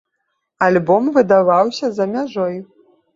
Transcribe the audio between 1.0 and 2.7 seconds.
выдаваўся за мяжой.